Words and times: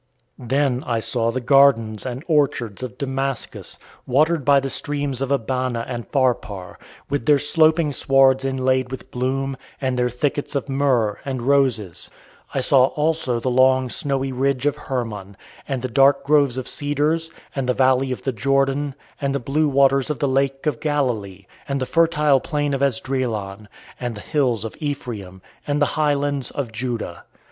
Then 0.39 0.83
I 0.87 0.99
saw 0.99 1.29
the 1.29 1.39
gardens 1.39 2.07
and 2.07 2.23
orchards 2.27 2.81
of 2.81 2.97
Damascus, 2.97 3.77
watered 4.07 4.43
by 4.43 4.59
the 4.59 4.67
streams 4.71 5.21
of 5.21 5.29
Abana 5.29 5.85
and 5.87 6.07
Pharpar, 6.11 6.79
with 7.07 7.27
their 7.27 7.37
sloping 7.37 7.91
swards 7.91 8.43
inlaid 8.43 8.89
with 8.89 9.11
bloom, 9.11 9.57
and 9.79 9.99
their 9.99 10.09
thickets 10.09 10.55
of 10.55 10.67
myrrh 10.67 11.19
and 11.23 11.43
roses. 11.43 12.09
I 12.51 12.61
saw 12.61 12.85
also 12.85 13.39
the 13.39 13.51
long, 13.51 13.91
snowy 13.91 14.31
ridge 14.31 14.65
of 14.65 14.75
Hermon, 14.75 15.37
and 15.67 15.83
the 15.83 15.87
dark 15.87 16.23
groves 16.25 16.57
of 16.57 16.67
cedars, 16.67 17.29
and 17.55 17.69
the 17.69 17.75
valley 17.75 18.11
of 18.11 18.23
the 18.23 18.31
Jordan, 18.33 18.95
and 19.21 19.35
the 19.35 19.39
blue 19.39 19.67
waters 19.69 20.09
of 20.09 20.17
the 20.17 20.27
Lake 20.27 20.65
of 20.65 20.79
Galilee, 20.79 21.45
and 21.69 21.79
the 21.79 21.85
fertile 21.85 22.39
plain 22.39 22.73
of 22.73 22.81
Esdraelon, 22.81 23.67
and 23.99 24.15
the 24.17 24.21
hills 24.21 24.65
of 24.65 24.75
Ephraim, 24.79 25.43
and 25.67 25.79
the 25.79 25.85
highlands 25.93 26.49
of 26.49 26.71
Judah. 26.71 27.25